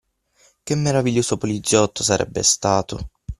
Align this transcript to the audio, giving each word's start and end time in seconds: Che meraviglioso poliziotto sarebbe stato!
Che 0.63 0.73
meraviglioso 0.73 1.37
poliziotto 1.37 2.01
sarebbe 2.01 2.41
stato! 2.41 3.11